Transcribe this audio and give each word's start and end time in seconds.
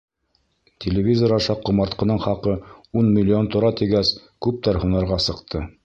Телевизор 0.85 1.33
аша 1.35 1.57
ҡомартҡының 1.69 2.23
хаҡы 2.25 2.57
ун 3.03 3.13
миллион 3.19 3.53
тора 3.57 3.73
тигәс, 3.83 4.15
күптәр 4.49 4.85
һунарға 4.85 5.25
сыҡты. 5.31 5.69